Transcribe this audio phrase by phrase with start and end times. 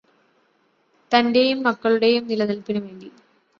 [1.11, 3.09] തന്റേയും മക്കളുടേയും നിലനില്പ്പിനു വേണ്ടി